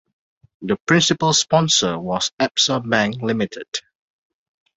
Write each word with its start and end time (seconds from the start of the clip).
The 0.63 0.77
principal 0.77 1.31
sponsor 1.31 1.99
was 1.99 2.31
Absa 2.39 2.81
Bank 2.89 3.21
Limited. 3.21 3.67